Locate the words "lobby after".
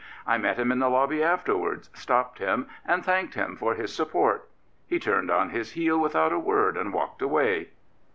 0.89-1.55